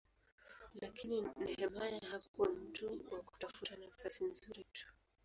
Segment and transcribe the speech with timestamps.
[0.81, 4.87] Lakini Nehemia hakuwa mtu wa kutafuta nafasi nzuri tu.